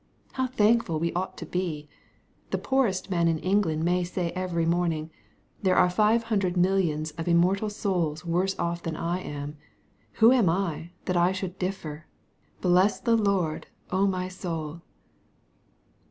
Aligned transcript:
How 0.31 0.47
thankful 0.47 0.97
we 0.99 1.13
ought 1.13 1.37
to 1.37 1.45
be! 1.45 1.87
The 2.49 2.57
poorest 2.57 3.11
man 3.11 3.27
in 3.27 3.37
England 3.37 3.83
may 3.85 4.03
say. 4.03 4.31
every 4.31 4.65
morning, 4.65 5.11
"There 5.61 5.75
are 5.75 5.91
five 5.91 6.23
hundred 6.23 6.57
millions 6.57 7.11
of 7.19 7.27
immortal 7.27 7.69
souls 7.69 8.25
worse 8.25 8.57
off 8.57 8.81
than 8.81 8.95
I 8.95 9.19
am. 9.19 9.57
Who 10.13 10.31
am 10.31 10.49
I, 10.49 10.89
that 11.05 11.17
I 11.17 11.31
should 11.33 11.59
differ? 11.59 12.07
Bless 12.61 12.99
the 12.99 13.15
Lord, 13.15 13.67
my 13.91 14.27
soul." 14.27 14.81